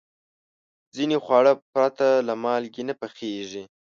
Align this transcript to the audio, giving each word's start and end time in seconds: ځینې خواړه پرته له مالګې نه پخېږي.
ځینې 0.95 1.17
خواړه 1.23 1.51
پرته 1.73 2.07
له 2.27 2.33
مالګې 2.43 2.83
نه 2.89 2.93
پخېږي. 3.01 3.63